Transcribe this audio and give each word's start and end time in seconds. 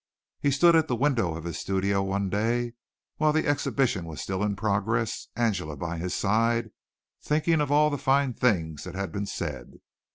He 0.39 0.49
stood 0.49 0.75
at 0.75 0.87
the 0.87 0.95
window 0.95 1.35
of 1.35 1.43
his 1.43 1.59
studio 1.59 2.01
one 2.01 2.27
day 2.27 2.73
while 3.17 3.31
the 3.31 3.45
exhibition 3.45 4.05
was 4.05 4.19
still 4.19 4.41
in 4.41 4.55
progress, 4.55 5.27
Angela 5.35 5.77
by 5.77 5.99
his 5.99 6.15
side, 6.15 6.71
thinking 7.21 7.61
of 7.61 7.71
all 7.71 7.91
the 7.91 7.99
fine 7.99 8.33
things 8.33 8.83
that 8.85 8.95
had 8.95 9.11
been 9.11 9.27
said. 9.27 9.75